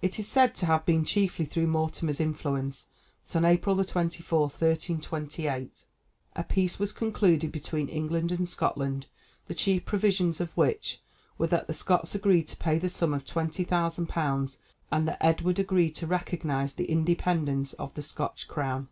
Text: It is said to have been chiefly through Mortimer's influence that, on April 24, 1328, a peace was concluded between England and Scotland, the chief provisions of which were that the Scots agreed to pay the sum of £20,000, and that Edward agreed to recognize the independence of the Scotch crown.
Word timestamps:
It 0.00 0.20
is 0.20 0.28
said 0.28 0.54
to 0.54 0.66
have 0.66 0.86
been 0.86 1.04
chiefly 1.04 1.44
through 1.44 1.66
Mortimer's 1.66 2.20
influence 2.20 2.86
that, 3.26 3.34
on 3.36 3.44
April 3.44 3.82
24, 3.82 4.42
1328, 4.42 5.84
a 6.36 6.44
peace 6.44 6.78
was 6.78 6.92
concluded 6.92 7.50
between 7.50 7.88
England 7.88 8.30
and 8.30 8.48
Scotland, 8.48 9.08
the 9.48 9.54
chief 9.56 9.84
provisions 9.84 10.40
of 10.40 10.56
which 10.56 11.02
were 11.38 11.48
that 11.48 11.66
the 11.66 11.74
Scots 11.74 12.14
agreed 12.14 12.46
to 12.46 12.56
pay 12.56 12.78
the 12.78 12.88
sum 12.88 13.12
of 13.12 13.24
£20,000, 13.24 14.58
and 14.92 15.08
that 15.08 15.18
Edward 15.20 15.58
agreed 15.58 15.96
to 15.96 16.06
recognize 16.06 16.74
the 16.74 16.88
independence 16.88 17.72
of 17.72 17.92
the 17.94 18.02
Scotch 18.02 18.46
crown. 18.46 18.86